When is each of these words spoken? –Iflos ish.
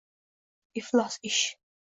–Iflos 0.73 1.19
ish. 1.21 1.45